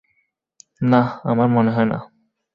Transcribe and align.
না, 0.81 1.01
আমার 1.23 1.47
মনে 1.47 1.71
হয় 1.71 1.85
না। 1.85 1.97